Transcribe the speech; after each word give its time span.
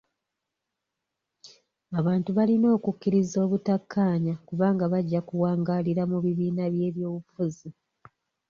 Abantu 1.99 2.29
balina 2.37 2.67
okukkiriza 2.77 3.37
obutakkaanya 3.45 4.33
kubanga 4.47 4.83
bajja 4.93 5.19
kuwangaalira 5.27 6.03
mu 6.11 6.17
bibiina 6.25 6.63
by'ebyobufuzi. 6.73 7.69